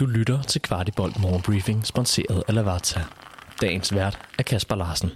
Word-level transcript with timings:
Du 0.00 0.06
lytter 0.06 0.42
til 0.42 0.62
Kvartibolt 0.62 1.20
Morgenbriefing, 1.20 1.86
sponsoreret 1.86 2.42
af 2.48 2.54
Lavazza. 2.54 3.00
Dagens 3.60 3.94
vært 3.94 4.18
er 4.38 4.42
Kasper 4.42 4.74
Larsen. 4.74 5.10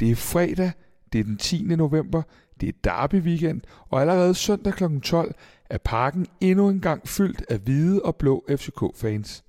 Det 0.00 0.10
er 0.10 0.16
fredag, 0.16 0.72
det 1.12 1.20
er 1.20 1.24
den 1.24 1.38
10. 1.38 1.62
november, 1.62 2.22
det 2.60 2.68
er 2.68 2.72
derby 2.84 3.14
weekend, 3.14 3.60
og 3.90 4.00
allerede 4.00 4.34
søndag 4.34 4.72
kl. 4.72 4.84
12 5.02 5.34
er 5.70 5.78
parken 5.78 6.26
endnu 6.40 6.68
en 6.68 6.80
gang 6.80 7.08
fyldt 7.08 7.42
af 7.48 7.58
hvide 7.58 8.02
og 8.02 8.16
blå 8.16 8.44
FCK-fans. 8.50 9.44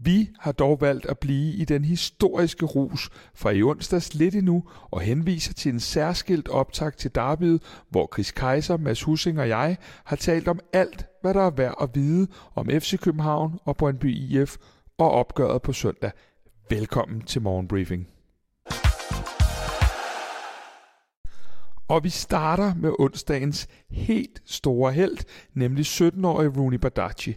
Vi 0.00 0.30
har 0.38 0.52
dog 0.52 0.80
valgt 0.80 1.06
at 1.06 1.18
blive 1.18 1.52
i 1.54 1.64
den 1.64 1.84
historiske 1.84 2.66
rus 2.66 3.10
fra 3.34 3.50
i 3.50 3.62
onsdags 3.62 4.14
lidt 4.14 4.34
endnu 4.34 4.64
og 4.90 5.00
henviser 5.00 5.52
til 5.54 5.72
en 5.72 5.80
særskilt 5.80 6.48
optag 6.48 6.96
til 6.96 7.10
Darbyet, 7.10 7.62
hvor 7.90 8.10
Chris 8.12 8.30
Kaiser, 8.30 8.76
Mads 8.76 9.02
Hussing 9.02 9.40
og 9.40 9.48
jeg 9.48 9.76
har 10.04 10.16
talt 10.16 10.48
om 10.48 10.60
alt, 10.72 11.06
hvad 11.22 11.34
der 11.34 11.42
er 11.42 11.50
værd 11.50 11.74
at 11.80 11.90
vide 11.94 12.28
om 12.54 12.68
FC 12.70 12.98
København 13.00 13.58
og 13.64 13.76
Brøndby 13.76 14.14
IF 14.16 14.56
og 14.98 15.10
opgøret 15.10 15.62
på 15.62 15.72
søndag. 15.72 16.10
Velkommen 16.70 17.20
til 17.20 17.42
Morgenbriefing. 17.42 18.08
Og 21.88 22.04
vi 22.04 22.08
starter 22.08 22.74
med 22.74 22.92
onsdagens 22.98 23.68
helt 23.90 24.42
store 24.44 24.92
held, 24.92 25.18
nemlig 25.54 25.84
17-årige 25.84 26.48
Rooney 26.48 26.78
Badaci. 26.78 27.36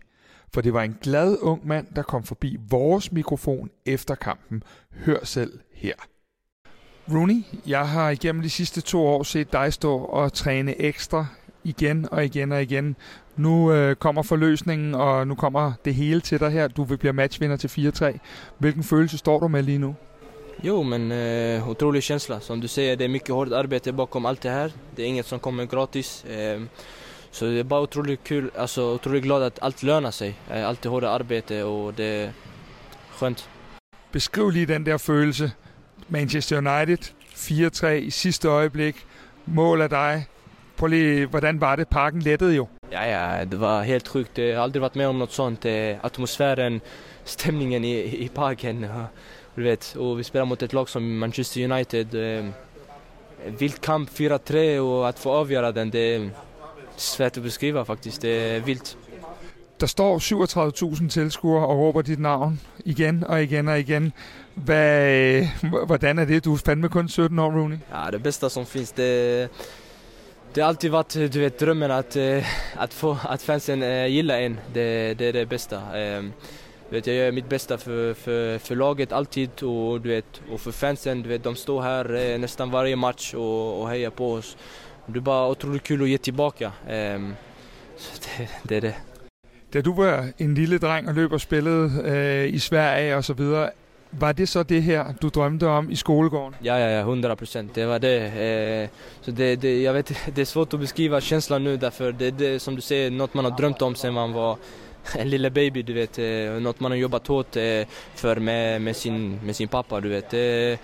For 0.53 0.61
det 0.61 0.73
var 0.73 0.83
en 0.83 0.97
glad 1.01 1.37
ung 1.41 1.67
mand, 1.67 1.87
der 1.95 2.01
kom 2.01 2.23
forbi 2.23 2.57
vores 2.69 3.11
mikrofon 3.11 3.69
efter 3.85 4.15
kampen. 4.15 4.63
Hør 5.05 5.25
selv 5.25 5.59
her. 5.73 5.93
Rooney, 7.11 7.43
jeg 7.67 7.89
har 7.89 8.09
igennem 8.09 8.41
de 8.41 8.49
sidste 8.49 8.81
to 8.81 9.07
år 9.07 9.23
set 9.23 9.53
dig 9.53 9.73
stå 9.73 9.97
og 9.97 10.33
træne 10.33 10.81
ekstra 10.81 11.25
igen 11.63 12.07
og 12.11 12.25
igen 12.25 12.51
og 12.51 12.61
igen. 12.61 12.95
Nu 13.35 13.71
øh, 13.71 13.95
kommer 13.95 14.23
forløsningen, 14.23 14.95
og 14.95 15.27
nu 15.27 15.35
kommer 15.35 15.73
det 15.85 15.95
hele 15.95 16.21
til 16.21 16.39
dig 16.39 16.51
her. 16.51 16.67
Du 16.67 16.83
vil 16.83 16.97
blive 16.97 17.13
matchvinder 17.13 17.57
til 17.57 17.67
4-3. 17.67 18.17
Hvilken 18.57 18.83
følelse 18.83 19.17
står 19.17 19.39
du 19.39 19.47
med 19.47 19.63
lige 19.63 19.77
nu? 19.77 19.95
Jo, 20.63 20.83
men 20.83 21.11
øh, 21.11 21.55
eh, 21.55 21.69
otrolig 21.69 22.03
känsla. 22.03 22.39
Som 22.39 22.61
du 22.61 22.67
säger, 22.67 22.95
det 22.95 23.05
är 23.05 23.09
mycket 23.09 23.29
hårt 23.29 23.51
arbete 23.51 23.93
bakom 23.93 24.25
allt 24.25 24.41
det 24.41 24.49
här. 24.49 24.71
Det 24.95 25.01
är 25.03 25.07
inget 25.07 25.25
som 25.25 25.39
kommer 25.39 25.65
gratis. 25.65 26.25
Eh, 26.25 26.61
så 27.37 27.45
det 27.45 27.59
är 27.59 27.63
bara 27.63 27.81
otroligt 27.81 28.23
kul, 28.23 28.51
alltså 28.57 28.81
otroligt 28.93 29.23
glad 29.23 29.43
att 29.43 29.59
allt 29.61 29.83
lönar 29.83 30.11
sig. 30.11 30.35
Eh, 30.51 30.67
allt 30.67 30.81
det 30.81 30.89
hårda 30.89 31.09
arbete 31.09 31.63
och 31.63 31.93
det 31.93 32.03
är 32.03 32.31
skönt. 33.11 33.49
Beskriv 34.11 34.51
lige 34.51 34.65
den 34.65 34.85
der 34.85 34.97
følelse. 34.97 35.51
Manchester 36.07 36.57
United, 36.57 36.97
4-3 37.35 37.87
i 37.87 38.11
sidste 38.11 38.47
øjeblik. 38.47 38.95
Mål 39.45 39.81
af 39.81 39.89
dig. 39.89 40.25
Prøv 40.75 40.87
lige, 40.87 41.25
hvordan 41.25 41.61
var 41.61 41.75
det? 41.75 41.87
Parken 41.87 42.21
lettede 42.21 42.55
jo. 42.55 42.67
Ja, 42.91 43.03
ja, 43.03 43.45
det 43.45 43.59
var 43.59 43.83
helt 43.83 44.07
sjukt. 44.07 44.37
Jag 44.37 44.55
har 44.55 44.63
aldrig 44.63 44.81
varit 44.81 44.95
med 44.95 45.07
om 45.07 45.15
något 45.15 45.33
sånt. 45.33 45.65
Atmosfären, 46.03 46.81
stämningen 47.23 47.83
i, 47.83 48.23
i 48.25 48.29
parken. 48.35 48.83
och, 48.83 49.05
Du 49.55 49.63
vet, 49.63 49.95
och 49.95 50.19
vi 50.19 50.23
spelar 50.23 50.45
mot 50.45 50.63
ett 50.63 50.73
lag 50.73 50.89
som 50.89 51.17
Manchester 51.17 51.71
United. 51.71 52.15
Eh, 52.15 52.45
vilt 53.59 53.81
kamp 53.81 54.09
4-3 54.09 54.79
och 54.79 55.09
att 55.09 55.19
få 55.19 55.31
avgöra 55.31 55.71
den, 55.71 55.89
det 55.89 56.29
svært 56.97 57.37
at 57.37 57.43
beskrive 57.43 57.85
faktisk. 57.85 58.21
Det 58.21 58.55
er 58.55 58.59
vildt. 58.59 58.97
Der 59.79 59.85
står 59.87 60.19
37.000 60.95 61.09
tilskuere 61.09 61.67
og 61.67 61.77
råber 61.77 62.01
dit 62.01 62.19
navn 62.19 62.61
igen 62.85 63.23
og 63.23 63.43
igen 63.43 63.67
og 63.67 63.79
igen. 63.79 64.13
Hvad, 64.53 65.47
hvordan 65.85 66.19
er 66.19 66.25
det? 66.25 66.45
Du 66.45 66.53
er 66.53 66.57
fandme 66.65 66.89
kun 66.89 67.09
17 67.09 67.39
år, 67.39 67.51
Rooney. 67.51 67.77
Ja, 67.93 68.11
det 68.11 68.23
bedste 68.23 68.49
som 68.49 68.65
finns, 68.65 68.91
det, 68.91 69.49
det 70.55 70.63
har 70.63 70.67
alltid 70.67 70.89
varit 70.89 71.33
du 71.33 71.39
vet, 71.39 71.59
drömmen 71.59 71.91
att, 71.91 72.15
eh, 72.15 72.45
att, 72.75 72.93
få, 72.93 73.17
att 73.23 73.41
fansen 73.41 73.83
eh, 73.83 74.07
gillar 74.07 74.37
en. 74.37 74.59
Det, 74.73 75.13
det 75.13 75.25
är 75.25 75.33
det 75.33 75.45
bästa. 75.45 75.99
Eh, 75.99 76.23
vet, 76.89 77.07
jag 77.07 77.15
gör 77.15 77.31
mitt 77.31 77.49
bästa 77.49 77.77
för, 77.77 78.13
för, 78.13 78.57
för 78.57 78.75
laget 78.75 79.11
alltid 79.11 79.63
och, 79.63 80.01
du 80.01 80.09
vet, 80.09 80.41
och 80.51 80.61
för 80.61 80.71
fansen. 80.71 81.23
Du 81.23 81.29
vet, 81.29 81.43
de 81.43 81.55
står 81.55 81.81
här 81.81 82.15
eh, 82.15 82.39
nästan 82.39 82.71
varje 82.71 82.95
match 82.95 83.33
och, 83.33 83.81
och 83.81 83.89
hejar 83.89 84.09
på 84.09 84.33
oss. 84.33 84.57
Det 85.07 85.19
är 85.19 85.21
bara 85.21 85.47
otroligt 85.47 85.83
kul 85.83 86.03
att 86.03 86.09
ge 86.09 86.17
tillbaka. 86.17 86.71
Eh, 86.87 87.19
så 87.97 88.21
det, 88.37 88.49
det 88.63 88.75
är 88.75 88.81
det. 88.81 88.95
Da 89.73 89.81
du 89.81 89.93
var 89.93 90.31
en 90.37 90.55
lille 90.55 90.77
dreng 90.77 91.07
og 91.07 91.15
løb 91.15 91.33
og 91.33 91.41
spillede 91.41 92.01
øh, 92.05 92.53
i 92.53 92.59
Sverige 92.59 93.15
og 93.15 93.23
så 93.23 93.33
videre, 93.33 93.69
var 94.11 94.31
det 94.31 94.49
så 94.49 94.63
det 94.63 94.83
her, 94.83 95.13
du 95.21 95.29
drømte 95.29 95.67
om 95.67 95.91
i 95.91 95.95
skolegården? 95.95 96.55
Ja, 96.63 96.77
ja, 96.77 96.89
ja, 96.89 96.99
100 96.99 97.35
procent. 97.35 97.75
Det 97.75 97.87
var 97.87 97.97
det. 97.97 98.17
Eh, 98.21 98.89
så 99.21 99.31
det, 99.31 99.55
det, 99.61 99.81
jag 99.81 99.93
vet, 99.93 100.13
det 100.35 100.41
är 100.41 100.45
svårt 100.45 100.73
att 100.73 100.79
beskriva 100.79 101.21
känslan 101.21 101.63
nu 101.63 101.77
därför 101.77 102.11
det 102.11 102.25
är 102.25 102.31
det, 102.31 102.59
som 102.59 102.75
du 102.75 102.81
säger, 102.81 103.11
något 103.11 103.33
man 103.33 103.45
har 103.45 103.57
drömt 103.57 103.81
om 103.81 103.95
sen 103.95 104.13
man 104.13 104.33
var 104.33 104.57
en 105.17 105.29
lille 105.29 105.49
baby, 105.49 105.81
du 105.81 105.93
vet. 105.93 106.19
Eh, 106.19 106.61
något 106.61 106.79
man 106.79 106.91
har 106.91 106.97
jobbat 106.97 107.27
hårt 107.27 107.55
eh, 107.55 107.87
för 108.15 108.35
med, 108.35 108.81
med, 108.81 108.95
sin, 108.95 109.39
med 109.45 109.55
sin 109.55 109.67
pappa, 109.67 110.01
du 110.01 110.09
vet. 110.09 110.33
Eh, 110.33 110.79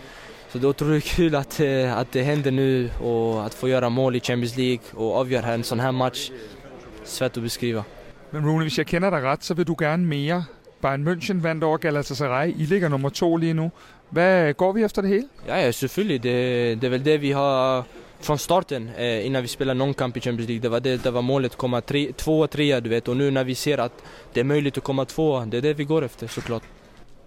så 0.53 0.59
det 0.59 0.65
är 0.65 0.69
otroligt 0.69 1.03
kul 1.03 1.35
att, 1.35 1.59
eh, 1.59 1.97
att 1.97 2.11
det 2.11 2.23
händer 2.23 2.51
nu 2.51 2.89
och 3.01 3.45
att 3.45 3.53
få 3.53 3.69
göra 3.69 3.89
mål 3.89 4.15
i 4.15 4.19
Champions 4.19 4.57
League 4.57 4.79
och 4.93 5.15
avgöra 5.15 5.53
en 5.53 5.63
sån 5.63 5.79
här 5.79 5.91
match. 5.91 6.31
Svært 7.03 7.37
at 7.37 7.43
beskrive. 7.43 7.83
Men 8.31 8.45
Rooney, 8.45 8.63
hvis 8.63 8.77
jeg 8.77 8.87
kender 8.87 9.09
dig 9.09 9.23
ret, 9.23 9.43
så 9.43 9.53
vil 9.53 9.65
du 9.65 9.75
gerne 9.79 10.05
mere. 10.05 10.45
Bayern 10.81 11.07
München 11.07 11.41
vandt 11.41 11.63
over 11.63 11.77
Galatasaray. 11.77 12.53
I 12.57 12.65
ligger 12.65 12.89
nummer 12.89 13.09
to 13.09 13.37
lige 13.37 13.53
nu. 13.53 13.71
Hvad 14.09 14.53
går 14.53 14.73
vi 14.73 14.83
efter 14.83 15.01
det 15.01 15.09
hele? 15.09 15.27
Ja, 15.47 15.57
ja 15.57 15.71
selvfølgelig. 15.71 16.23
Det, 16.23 16.75
det 16.81 16.87
är 16.87 16.91
väl 16.91 17.05
det 17.05 17.17
vi 17.17 17.31
har 17.31 17.83
från 18.19 18.37
starten 18.37 18.89
eh, 18.97 19.25
innan 19.25 19.41
vi 19.41 19.47
spelar 19.47 19.73
någon 19.73 19.93
kamp 19.93 20.17
i 20.17 20.19
Champions 20.19 20.47
League. 20.49 20.61
Det 20.61 20.69
var 20.69 20.79
det, 20.79 21.03
det 21.03 21.11
var 21.11 21.21
målet 21.21 21.55
komma 21.55 21.81
tre, 21.81 22.11
två, 22.17 22.47
trea, 22.47 22.79
du 22.79 22.89
vet. 22.89 23.07
Och 23.07 23.17
nu 23.17 23.31
när 23.31 23.43
vi 23.43 23.55
ser 23.55 23.77
att 23.77 24.03
det 24.33 24.39
är 24.39 24.43
möjligt 24.43 24.77
att 24.77 24.83
komma 24.83 25.05
två, 25.05 25.45
det 25.45 25.57
är 25.57 25.61
det 25.61 25.73
vi 25.73 25.83
går 25.83 26.03
efter 26.03 26.27
såklart. 26.27 26.63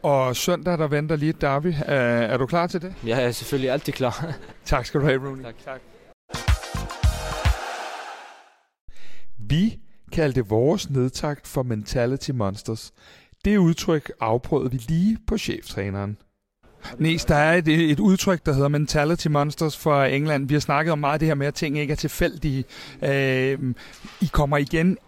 Og 0.07 0.37
søndag, 0.37 0.79
der 0.79 0.87
venter 0.89 1.17
lige 1.17 1.31
et 1.31 1.41
derby. 1.41 1.75
Er, 1.87 1.95
er 1.97 2.37
du 2.37 2.47
klar 2.47 2.67
til 2.67 2.83
det? 2.83 2.95
Jeg 3.07 3.25
er 3.25 3.31
selvfølgelig 3.31 3.71
altid 3.71 3.93
klar. 3.93 4.35
Tak 4.65 4.87
skal 4.87 5.01
du 5.01 5.07
have, 5.07 5.27
Rooney. 5.27 5.43
Tak. 5.43 5.55
tak. 5.65 5.81
Vi 9.39 9.79
kaldte 10.13 10.47
vores 10.47 10.91
nedtakt 10.91 11.47
for 11.47 11.63
Mentality 11.63 12.31
Monsters. 12.31 12.93
Det 13.45 13.57
udtryk 13.57 14.13
afprøvede 14.21 14.71
vi 14.71 14.77
lige 14.77 15.19
på 15.27 15.39
cheftræneren. 15.39 16.17
Næs, 16.99 17.25
der 17.25 17.35
er 17.35 17.55
et, 17.55 17.69
et 17.69 18.01
udtryk, 18.01 18.47
der 18.47 18.53
hedder 18.53 18.69
Mentality 18.69 19.27
Monsters 19.29 19.77
for 19.77 20.03
England. 20.03 20.49
Vi 20.49 20.55
har 20.55 20.61
snakket 20.61 20.93
om 20.93 20.99
meget 20.99 21.13
af 21.13 21.19
det 21.19 21.29
her 21.29 21.35
med, 21.35 21.47
at 21.47 21.55
ting 21.55 21.79
ikke 21.79 21.93
er 21.93 21.97
tilfældige. 21.97 22.65
Øh, 23.03 23.75
I 24.21 24.27
kommer 24.33 24.57
igen. 24.57 24.99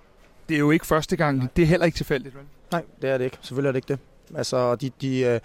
Det 0.49 0.55
er 0.55 0.59
jo 0.59 0.71
ikke 0.71 0.87
første 0.87 1.17
gang. 1.17 1.51
Det 1.57 1.63
er 1.63 1.67
heller 1.67 1.87
ikke 1.87 1.97
tilfældigt, 1.97 2.35
vel? 2.35 2.45
Nej, 2.73 2.83
det 3.03 3.11
er 3.11 3.19
det 3.19 3.25
ikke. 3.25 3.39
Selvfølgelig 3.41 3.69
er 3.69 3.73
det 3.73 3.79
ikke 3.79 3.89
det. 3.89 3.99
Altså, 4.37 4.75
de, 4.75 4.91
de, 5.01 5.21
øh, 5.21 5.41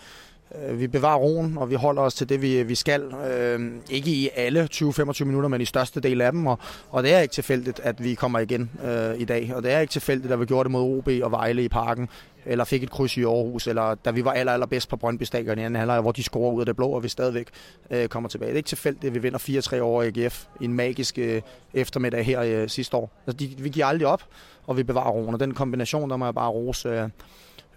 vi 0.79 0.87
bevarer 0.87 1.17
roen, 1.17 1.57
og 1.57 1.69
vi 1.69 1.75
holder 1.75 2.01
os 2.01 2.13
til 2.13 2.29
det, 2.29 2.41
vi, 2.41 2.63
vi 2.63 2.75
skal. 2.75 3.01
Øh, 3.01 3.71
ikke 3.89 4.11
i 4.11 4.29
alle 4.35 4.69
20-25 4.73 5.23
minutter, 5.23 5.49
men 5.49 5.61
i 5.61 5.65
største 5.65 5.99
del 5.99 6.21
af 6.21 6.31
dem. 6.31 6.47
Og, 6.47 6.59
og 6.89 7.03
det 7.03 7.13
er 7.13 7.19
ikke 7.19 7.33
tilfældigt, 7.33 7.79
at 7.79 8.03
vi 8.03 8.13
kommer 8.13 8.39
igen 8.39 8.71
øh, 8.83 9.19
i 9.19 9.25
dag. 9.25 9.51
Og 9.55 9.63
det 9.63 9.71
er 9.71 9.79
ikke 9.79 9.91
tilfældigt, 9.91 10.33
at 10.33 10.39
vi 10.39 10.45
gjorde 10.45 10.63
det 10.63 10.71
mod 10.71 10.97
OB 10.97 11.09
og 11.23 11.31
Vejle 11.31 11.63
i 11.63 11.69
parken, 11.69 12.09
eller 12.45 12.63
fik 12.63 12.83
et 12.83 12.91
kryds 12.91 13.17
i 13.17 13.23
Aarhus, 13.23 13.67
eller 13.67 13.95
da 13.95 14.11
vi 14.11 14.25
var 14.25 14.31
aller, 14.31 14.53
aller 14.53 14.65
bedst 14.65 14.89
på 14.89 14.97
Brøndby 14.97 15.23
Stadion 15.23 15.59
i 15.59 15.63
anden 15.63 15.75
halvleg, 15.75 16.01
hvor 16.01 16.11
de 16.11 16.23
scorer 16.23 16.51
ud 16.51 16.59
af 16.59 16.65
det 16.65 16.75
blå, 16.75 16.87
og 16.89 17.03
vi 17.03 17.09
stadigvæk 17.09 17.47
øh, 17.91 18.07
kommer 18.07 18.29
tilbage. 18.29 18.49
Det 18.49 18.55
er 18.55 18.57
ikke 18.57 18.67
tilfældigt, 18.67 19.05
at 19.05 19.13
vi 19.13 19.19
vinder 19.19 19.39
4-3 19.77 19.79
over 19.79 20.03
AGF 20.03 20.45
i 20.61 20.65
en 20.65 20.73
magisk 20.73 21.17
øh, 21.17 21.41
eftermiddag 21.73 22.25
her 22.25 22.41
øh, 22.41 22.69
sidste 22.69 22.97
år. 22.97 23.11
Altså, 23.27 23.37
de, 23.37 23.55
vi 23.57 23.69
giver 23.69 23.85
aldrig 23.85 24.07
op, 24.07 24.23
og 24.67 24.77
vi 24.77 24.83
bevarer 24.83 25.11
roen. 25.11 25.33
Og 25.33 25.39
den 25.39 25.53
kombination, 25.53 26.09
der 26.09 26.17
må 26.17 26.25
jeg 26.25 26.35
bare 26.35 26.49
rose 26.49 26.89
øh, 26.89 27.09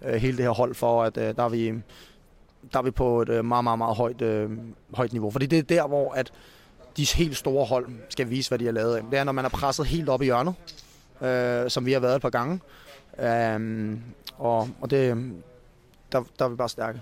øh, 0.05 0.13
hele 0.13 0.37
det 0.37 0.45
her 0.45 0.51
hold 0.51 0.75
for, 0.75 1.03
at 1.03 1.17
øh, 1.17 1.35
der 1.35 1.43
er 1.43 1.49
vi 1.49 1.73
der 2.73 2.79
er 2.79 2.83
vi 2.83 2.91
på 2.91 3.21
et 3.21 3.29
øh, 3.29 3.45
meget, 3.45 3.63
meget, 3.63 3.77
meget 3.77 3.95
højt, 3.95 4.21
øh, 4.21 4.49
højt 4.93 5.13
niveau. 5.13 5.31
Fordi 5.31 5.45
det 5.45 5.59
er 5.59 5.63
der, 5.63 5.87
hvor 5.87 6.11
at 6.11 6.31
de 6.97 7.05
helt 7.05 7.37
store 7.37 7.65
hold 7.65 7.87
skal 8.09 8.29
vise, 8.29 8.49
hvad 8.49 8.59
de 8.59 8.65
har 8.65 8.71
lavet 8.71 8.95
af. 8.95 9.03
Det 9.11 9.19
er, 9.19 9.23
når 9.23 9.31
man 9.31 9.45
er 9.45 9.49
presset 9.49 9.85
helt 9.85 10.09
op 10.09 10.21
i 10.21 10.25
hjørnet, 10.25 10.55
øh, 11.21 11.69
som 11.69 11.85
vi 11.85 11.91
har 11.91 11.99
været 11.99 12.15
et 12.15 12.21
par 12.21 12.29
gange. 12.29 12.59
Øh, 13.19 13.97
og, 14.37 14.69
og 14.81 14.89
det, 14.89 15.33
der, 16.11 16.23
der 16.39 16.45
er 16.45 16.49
vi 16.49 16.55
bare 16.55 16.69
stærke. 16.69 17.01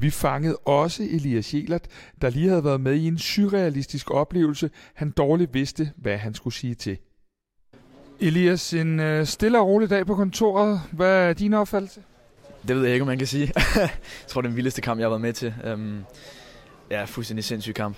Vi 0.00 0.10
fangede 0.10 0.56
også 0.56 1.02
Elias 1.02 1.54
Jelert, 1.54 1.86
der 2.22 2.30
lige 2.30 2.48
havde 2.48 2.64
været 2.64 2.80
med 2.80 2.94
i 2.94 3.06
en 3.06 3.18
surrealistisk 3.18 4.10
oplevelse, 4.10 4.70
han 4.94 5.10
dårligt 5.10 5.54
vidste, 5.54 5.92
hvad 5.96 6.16
han 6.16 6.34
skulle 6.34 6.54
sige 6.54 6.74
til. 6.74 6.98
Elias, 8.20 8.74
en 8.74 9.00
øh, 9.00 9.26
stille 9.26 9.58
og 9.58 9.66
rolig 9.66 9.90
dag 9.90 10.06
på 10.06 10.14
kontoret. 10.14 10.80
Hvad 10.92 11.28
er 11.28 11.32
din 11.32 11.54
opfattelse? 11.54 12.00
Det 12.68 12.76
ved 12.76 12.84
jeg 12.84 12.92
ikke, 12.92 13.02
om 13.02 13.06
man 13.06 13.18
kan 13.18 13.26
sige. 13.26 13.52
jeg 13.76 13.90
tror, 14.26 14.40
det 14.40 14.46
er 14.46 14.50
den 14.50 14.56
vildeste 14.56 14.80
kamp, 14.80 15.00
jeg 15.00 15.04
har 15.04 15.10
været 15.10 15.20
med 15.20 15.32
til. 15.32 15.54
Um, 15.72 16.04
ja, 16.90 17.04
fuldstændig 17.04 17.44
sindssyg 17.44 17.74
kamp. 17.74 17.96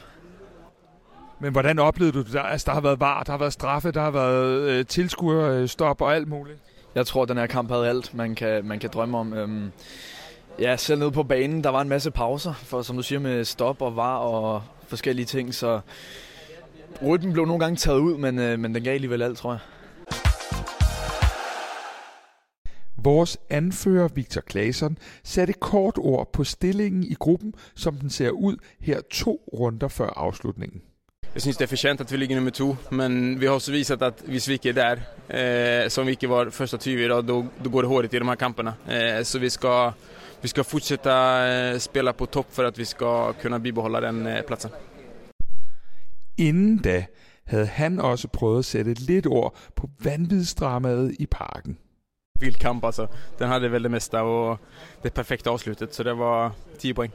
Men 1.40 1.52
hvordan 1.52 1.78
oplevede 1.78 2.12
du 2.12 2.22
det? 2.22 2.32
Der, 2.32 2.42
altså, 2.42 2.64
der 2.64 2.72
har 2.72 2.80
været 2.80 3.00
var, 3.00 3.22
der 3.22 3.32
har 3.32 3.38
været 3.38 3.52
straffe, 3.52 3.90
der 3.90 4.00
har 4.00 4.10
været 4.10 4.60
øh, 4.70 4.86
tilskuerstop 4.86 6.00
og 6.00 6.14
alt 6.14 6.28
muligt. 6.28 6.58
Jeg 6.94 7.06
tror, 7.06 7.24
den 7.24 7.36
her 7.36 7.46
kamp 7.46 7.70
havde 7.70 7.88
alt, 7.88 8.14
man 8.14 8.34
kan, 8.34 8.64
man 8.64 8.78
kan 8.78 8.90
drømme 8.92 9.18
om. 9.18 9.32
Um, 9.32 9.72
ja, 10.58 10.76
selv 10.76 10.98
nede 10.98 11.10
på 11.10 11.22
banen, 11.22 11.64
der 11.64 11.70
var 11.70 11.80
en 11.80 11.88
masse 11.88 12.10
pauser, 12.10 12.52
for 12.52 12.82
som 12.82 12.96
du 12.96 13.02
siger 13.02 13.18
med 13.18 13.44
stop 13.44 13.82
og 13.82 13.96
var 13.96 14.16
og 14.16 14.62
forskellige 14.88 15.26
ting, 15.26 15.54
så 15.54 15.80
rytmen 17.02 17.32
blev 17.32 17.46
nogle 17.46 17.60
gange 17.60 17.76
taget 17.76 17.98
ud, 17.98 18.16
men, 18.18 18.38
øh, 18.38 18.58
men 18.58 18.74
den 18.74 18.84
gav 18.84 18.94
alligevel 18.94 19.22
alt, 19.22 19.38
tror 19.38 19.52
jeg. 19.52 19.60
Vores 23.04 23.38
anfører 23.50 24.08
Victor 24.08 24.42
Claesson 24.50 24.98
satte 25.24 25.52
kort 25.52 25.98
ord 25.98 26.32
på 26.32 26.44
stillingen 26.44 27.04
i 27.04 27.14
gruppen, 27.14 27.54
som 27.74 27.96
den 27.96 28.10
ser 28.10 28.30
ud 28.30 28.56
her 28.80 29.00
to 29.10 29.40
runder 29.52 29.88
før 29.88 30.08
afslutningen. 30.16 30.82
Jeg 31.34 31.42
synes 31.42 31.56
det 31.56 31.64
er 31.64 31.68
fortjent 31.68 32.00
at 32.00 32.12
vi 32.12 32.16
ligger 32.16 32.36
nummer 32.36 32.50
to, 32.50 32.76
men 32.90 33.40
vi 33.40 33.46
har 33.46 33.52
også 33.52 33.72
vist 33.72 33.90
at 33.90 34.22
hvis 34.26 34.48
vi 34.48 34.52
ikke 34.52 34.68
er 34.68 34.72
der, 34.72 34.96
eh, 35.84 35.90
som 35.90 36.06
vi 36.06 36.10
ikke 36.10 36.28
var 36.28 36.50
første 36.50 36.76
20 36.76 37.04
i 37.04 37.08
dag, 37.08 37.28
då, 37.28 37.44
då 37.64 37.70
går 37.70 37.80
det 37.80 37.88
hårdt 37.88 38.14
i 38.14 38.18
de 38.18 38.24
her 38.24 38.34
kampene. 38.34 38.74
Eh, 38.90 39.24
så 39.24 39.38
vi 39.38 39.48
skal, 39.48 39.92
vi 40.42 40.48
skal 40.48 40.64
fortsætte 40.64 41.10
eh, 41.10 41.78
spille 41.78 42.12
på 42.12 42.26
top 42.26 42.46
for 42.50 42.62
at 42.62 42.78
vi 42.78 42.84
skal 42.84 43.34
kunne 43.42 43.60
bibeholde 43.60 44.06
den 44.06 44.26
eh, 44.26 44.42
pladsen. 44.42 44.70
Inden 46.38 46.78
da 46.78 47.04
havde 47.46 47.66
han 47.66 48.00
også 48.00 48.28
prøvet 48.28 48.58
at 48.58 48.64
sætte 48.64 48.94
lidt 48.94 49.26
ord 49.26 49.56
på 49.76 49.88
vanvidsdramaet 50.04 51.16
i 51.18 51.26
parken. 51.26 51.78
Vild 52.40 52.54
kamp 52.54 52.84
altså. 52.84 53.06
Den 53.38 53.48
havde 53.48 53.72
vel 53.72 53.82
det 53.82 53.90
meste 53.90 54.18
og 54.18 54.58
det 55.02 55.12
perfekte 55.12 55.50
afsluttet, 55.50 55.94
så 55.94 56.02
det 56.02 56.18
var 56.18 56.54
10 56.78 56.92
point. 56.92 57.14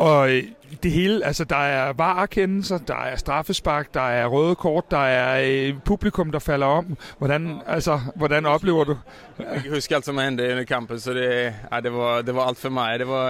Og 0.00 0.30
øh, 0.30 0.44
det 0.82 0.92
hele, 0.92 1.24
altså 1.24 1.44
der 1.44 1.56
er 1.56 1.92
varekendelser, 1.92 2.78
der 2.78 2.94
er 2.94 3.16
straffespark, 3.16 3.94
der 3.94 4.00
er 4.00 4.26
røde 4.26 4.54
kort, 4.54 4.90
der 4.90 4.98
er 4.98 5.42
øh, 5.46 5.74
publikum, 5.84 6.32
der 6.32 6.38
falder 6.38 6.66
om. 6.66 6.96
Hvordan, 7.18 7.60
altså, 7.66 8.00
hvordan 8.16 8.46
oplever 8.46 8.84
du? 8.84 8.96
Jeg 9.38 9.62
kan 9.62 9.74
huske 9.74 9.94
alt, 9.94 10.04
som 10.04 10.18
hände 10.18 10.50
under 10.50 10.64
kampen, 10.64 11.00
så 11.00 11.14
det, 11.14 11.54
ja, 11.72 11.80
det, 11.80 11.92
var, 11.92 12.22
det 12.22 12.34
var 12.34 12.46
alt 12.46 12.58
for 12.58 12.68
mig. 12.68 12.98
Det 12.98 13.08
var, 13.08 13.28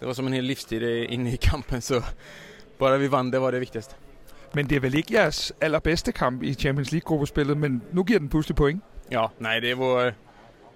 det 0.00 0.06
var 0.06 0.12
som 0.12 0.26
en 0.26 0.32
hel 0.32 0.44
livstid 0.44 1.06
inde 1.08 1.32
i 1.32 1.36
kampen, 1.36 1.80
så 1.80 2.02
bare 2.78 2.98
vi 2.98 3.12
vandt, 3.12 3.32
det 3.32 3.40
var 3.40 3.50
det 3.50 3.60
vigtigste. 3.60 3.94
Men 4.54 4.70
det 4.70 4.76
er 4.76 4.80
vel 4.80 4.94
ikke 4.94 5.14
jeres 5.14 5.52
allerbedste 5.60 6.12
kamp 6.12 6.42
i 6.42 6.54
Champions 6.54 6.92
League-gruppespillet, 6.92 7.56
men 7.56 7.82
nu 7.92 8.04
giver 8.04 8.18
den 8.18 8.28
pludselig 8.28 8.56
point. 8.56 8.82
Ja, 9.12 9.30
nej, 9.38 9.60
det 9.60 9.74
var, 9.74 10.14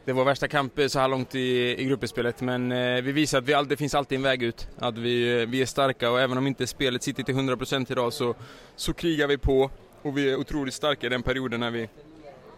det 0.05 0.13
var 0.13 0.25
värsta 0.25 0.49
kamp 0.49 0.79
eh, 0.79 0.87
så 0.87 0.99
här 0.99 1.09
långt 1.09 1.35
i, 1.35 1.81
i 1.83 1.85
gruppspelet, 1.85 2.41
men 2.41 2.73
eh, 2.73 3.03
vi 3.03 3.13
visar 3.13 3.39
att 3.39 3.45
vi 3.45 3.55
all, 3.55 3.69
det 3.69 3.77
finns 3.77 3.95
alltid 3.95 4.17
en 4.17 4.23
väg 4.23 4.43
ut. 4.43 4.69
Att 4.79 4.99
vi, 4.99 5.41
eh, 5.41 5.49
vi 5.49 5.63
är 5.63 5.67
starka 5.67 6.11
och 6.11 6.21
även 6.21 6.39
om 6.39 6.47
inte 6.47 6.67
spelet 6.67 7.03
sitter 7.03 7.23
till 7.23 7.35
100% 7.35 7.93
idag 7.93 8.13
så, 8.13 8.35
så 8.77 8.93
krigar 8.93 9.27
vi 9.27 9.39
på 9.39 9.71
och 10.03 10.19
vi 10.19 10.31
är 10.31 10.37
otroligt 10.37 10.75
starka 10.75 11.07
i 11.07 11.11
den 11.11 11.23
perioden 11.23 11.61
när 11.61 11.71
vi, 11.71 11.89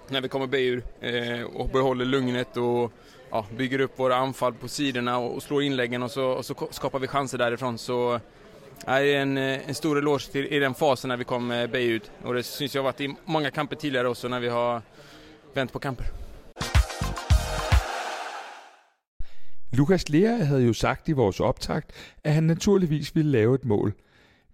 när 0.08 0.20
vi 0.20 0.28
kommer 0.28 0.46
be 0.46 0.60
ur 0.60 0.82
eh, 1.00 1.42
och 1.42 1.68
behåller 1.68 2.04
lugnet 2.04 2.56
och 2.56 2.92
ja, 3.30 3.46
bygger 3.56 3.80
upp 3.80 3.98
våra 3.98 4.16
anfall 4.16 4.54
på 4.54 4.68
sidorna 4.68 5.18
och, 5.18 5.34
och 5.34 5.42
slår 5.42 5.62
inläggen 5.62 6.02
och 6.02 6.10
så, 6.10 6.26
och 6.26 6.44
så 6.44 6.68
skapar 6.70 6.98
vi 6.98 7.06
chanser 7.06 7.38
därifrån. 7.38 7.78
Så 7.78 8.20
det 8.84 8.90
är 8.90 9.04
en, 9.04 9.38
eh, 9.38 9.68
en 9.68 9.74
stor 9.74 9.98
eloge 9.98 10.32
till, 10.32 10.46
i 10.46 10.58
den 10.58 10.74
fasen 10.74 11.08
när 11.08 11.16
vi 11.16 11.24
kom 11.24 11.50
eh, 11.50 11.66
be 11.66 11.82
ut. 11.82 12.10
Och 12.24 12.34
det 12.34 12.42
syns 12.42 12.74
jag 12.74 12.82
har 12.82 12.84
varit 12.84 13.00
i 13.00 13.14
många 13.24 13.50
kamper 13.50 13.76
tidigare 13.76 14.08
också 14.08 14.28
när 14.28 14.40
vi 14.40 14.48
har 14.48 14.82
vänt 15.56 15.72
på 15.72 15.78
kamper. 15.78 16.04
Lukas 19.72 20.08
Lea 20.08 20.44
havde 20.44 20.62
jo 20.62 20.72
sagt 20.72 21.08
i 21.08 21.12
vores 21.12 21.40
optakt, 21.40 21.90
at 22.24 22.32
han 22.32 22.42
naturligvis 22.42 23.14
ville 23.14 23.30
lave 23.30 23.54
et 23.54 23.64
mål. 23.64 23.94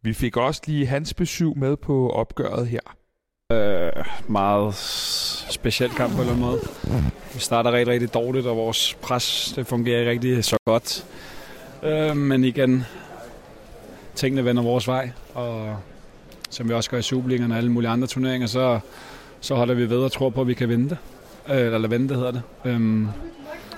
Vi 0.02 0.12
fik 0.12 0.36
også 0.36 0.62
lige 0.66 0.86
hans 0.86 1.14
besøg 1.14 1.58
med 1.58 1.76
på 1.76 2.10
opgøret 2.10 2.66
her. 2.66 2.80
Øh, 3.52 4.04
meget 4.28 4.74
speciel 5.50 5.90
kamp 5.90 6.16
på 6.16 6.22
en 6.22 6.40
måde. 6.40 6.60
Vi 7.34 7.38
starter 7.38 7.72
rigtig, 7.72 7.92
rigtig 7.92 8.14
dårligt, 8.14 8.46
og 8.46 8.56
vores 8.56 8.94
pres 8.94 9.52
det 9.56 9.66
fungerer 9.66 9.98
ikke 9.98 10.10
rigtig 10.10 10.44
så 10.44 10.56
godt. 10.66 11.06
Øh, 11.82 12.16
men 12.16 12.44
igen, 12.44 12.84
tingene 14.14 14.44
vender 14.44 14.62
vores 14.62 14.88
vej, 14.88 15.10
og 15.34 15.76
som 16.50 16.68
vi 16.68 16.74
også 16.74 16.90
gør 16.90 16.98
i 16.98 17.02
Superligaen 17.02 17.52
og 17.52 17.56
alle 17.58 17.72
mulige 17.72 17.90
andre 17.90 18.06
turneringer, 18.06 18.46
så, 18.46 18.80
så 19.42 19.54
holder 19.54 19.74
vi 19.74 19.90
ved 19.90 19.98
og 19.98 20.12
tror 20.12 20.30
på, 20.30 20.40
at 20.40 20.46
vi 20.46 20.54
kan 20.54 20.68
vinde 20.68 20.88
det. 20.88 20.98
Øh, 21.48 21.74
eller 21.74 21.88
vente, 21.88 22.14
hedder 22.14 22.30
det. 22.30 22.42
Øhm, 22.64 23.08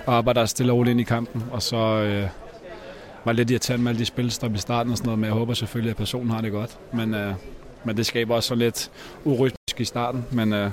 og 0.05 0.13
arbejder 0.13 0.45
stille 0.45 0.71
og 0.71 0.77
roligt 0.77 0.91
ind 0.91 0.99
i 0.99 1.03
kampen. 1.03 1.43
Og 1.51 1.61
så 1.61 1.77
øh, 1.77 2.27
var 3.25 3.31
lidt 3.31 3.51
irriterende 3.51 3.83
med 3.83 3.91
alle 3.91 3.99
de 3.99 4.05
spilstop 4.05 4.55
i 4.55 4.57
starten 4.57 4.91
og 4.91 4.97
sådan 4.97 5.07
noget, 5.07 5.19
men 5.19 5.25
jeg 5.25 5.33
håber 5.33 5.53
selvfølgelig, 5.53 5.89
at 5.89 5.97
personen 5.97 6.29
har 6.29 6.41
det 6.41 6.51
godt. 6.51 6.77
Men, 6.93 7.13
øh, 7.13 7.33
men 7.83 7.97
det 7.97 8.05
skaber 8.05 8.35
også 8.35 8.47
sådan 8.47 8.59
lidt 8.59 8.91
urytmisk 9.23 9.79
i 9.79 9.85
starten. 9.85 10.25
Men 10.31 10.53
øh, 10.53 10.71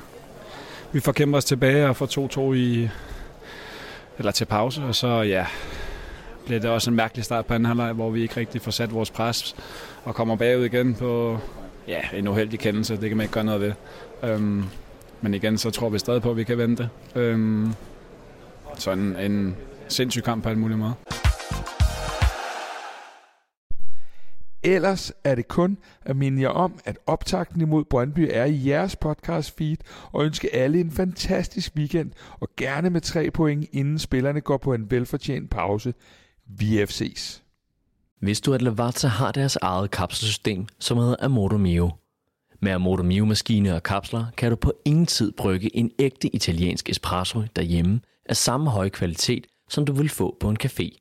vi 0.93 1.01
får 1.01 1.13
kæmpet 1.13 1.39
os 1.39 1.45
tilbage 1.45 1.89
og 1.89 1.97
får 1.97 2.51
2-2 2.51 2.53
i, 2.53 2.89
eller 4.19 4.33
til 4.33 4.45
pause, 4.45 4.83
og 4.83 4.95
så 4.95 5.09
ja, 5.09 5.47
bliver 6.47 6.61
det 6.61 6.71
også 6.71 6.91
en 6.91 6.97
mærkelig 6.97 7.25
start 7.25 7.47
på 7.47 7.55
anden 7.55 7.67
halvleg, 7.67 7.93
hvor 7.93 8.11
vi 8.11 8.23
ikke 8.23 8.37
rigtig 8.37 8.63
får 8.63 8.71
sat 8.71 8.95
vores 8.95 9.11
pres 9.11 9.57
og 10.05 10.15
kommer 10.15 10.37
bagud 10.37 10.65
igen 10.65 10.95
på 10.95 11.39
ja, 11.89 12.01
en 12.15 12.29
uheldig 12.29 12.59
kendelse. 12.59 13.01
Det 13.01 13.09
kan 13.09 13.17
man 13.17 13.25
ikke 13.25 13.35
gøre 13.35 13.45
noget 13.45 13.61
ved. 13.61 13.73
Øhm, 14.23 14.65
men 15.21 15.35
igen, 15.35 15.59
så 15.59 15.71
tror 15.71 15.89
vi 15.89 15.99
stadig 15.99 16.23
på, 16.23 16.31
at 16.31 16.37
vi 16.37 16.45
kan 16.45 16.59
vente. 16.59 16.89
Øhm, 17.15 17.73
så 18.75 18.91
en, 18.91 19.17
en 19.17 19.57
sindssyg 19.89 20.23
kamp 20.23 20.43
på 20.43 20.51
en 20.51 20.59
mulig 20.59 20.79
måde. 20.79 20.95
Ellers 24.65 25.13
er 25.25 25.35
det 25.35 25.49
kun 25.49 25.79
at 26.03 26.17
minde 26.17 26.43
jer 26.43 26.49
om, 26.49 26.81
at 26.85 26.99
optakten 27.07 27.61
imod 27.61 27.85
Brøndby 27.85 28.29
er 28.31 28.45
i 28.45 28.69
jeres 28.69 28.97
podcast 28.97 29.57
feed, 29.59 29.77
og 30.13 30.25
ønske 30.25 30.55
alle 30.55 30.81
en 30.81 30.91
fantastisk 30.91 31.73
weekend, 31.77 32.11
og 32.41 32.49
gerne 32.57 32.91
med 32.91 33.01
tre 33.01 33.31
point, 33.31 33.69
inden 33.73 33.99
spillerne 33.99 34.41
går 34.41 34.57
på 34.57 34.75
en 34.75 34.91
velfortjent 34.91 35.51
pause. 35.51 35.95
Vi 36.47 36.83
FC's. 36.83 37.43
Hvis 38.23 38.41
du 38.41 38.55
at 38.55 38.63
Lavazza 38.63 39.09
har 39.09 39.33
deres 39.33 39.57
eget 39.57 39.91
kapselsystem, 39.91 40.67
som 40.79 40.99
hedder 40.99 41.17
Amorto 41.21 41.57
Mio. 41.57 41.91
Med 42.61 42.73
Amorto 42.73 43.03
Mio-maskine 43.03 43.75
og 43.75 43.83
kapsler 43.83 44.25
kan 44.37 44.51
du 44.51 44.57
på 44.57 44.73
ingen 44.85 45.07
tid 45.07 45.33
brygge 45.33 45.77
en 45.77 45.91
ægte 45.99 46.35
italiensk 46.35 46.91
espresso 46.91 47.43
derhjemme 47.57 48.01
af 48.27 48.37
samme 48.37 48.71
høje 48.71 48.89
kvalitet, 48.89 49.47
som 49.69 49.85
du 49.85 49.93
vil 49.93 50.09
få 50.09 50.37
på 50.41 50.51
en 50.51 50.57
café. 50.65 50.99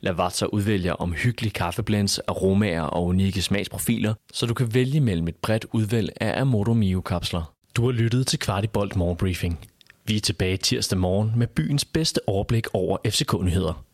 Lavazza 0.00 0.46
udvælger 0.46 0.92
omhyggelige 0.92 1.52
kaffeblends, 1.52 2.18
aromaer 2.18 2.82
og 2.82 3.04
unikke 3.04 3.42
smagsprofiler, 3.42 4.14
så 4.32 4.46
du 4.46 4.54
kan 4.54 4.74
vælge 4.74 5.00
mellem 5.00 5.28
et 5.28 5.36
bredt 5.36 5.66
udvalg 5.72 6.12
af 6.20 6.40
Amorto 6.40 6.74
Mio-kapsler. 6.74 7.54
Du 7.76 7.84
har 7.84 7.92
lyttet 7.92 8.26
til 8.26 8.38
Kvartibolt 8.38 8.96
Morgenbriefing. 8.96 9.58
Vi 10.04 10.16
er 10.16 10.20
tilbage 10.20 10.56
tirsdag 10.56 10.98
morgen 10.98 11.32
med 11.36 11.46
byens 11.46 11.84
bedste 11.84 12.20
overblik 12.28 12.66
over 12.72 12.96
FCK-nyheder. 13.06 13.84